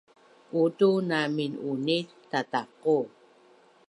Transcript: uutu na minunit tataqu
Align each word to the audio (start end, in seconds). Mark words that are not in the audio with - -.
uutu 0.59 0.89
na 1.09 1.19
minunit 1.35 2.07
tataqu 2.31 2.97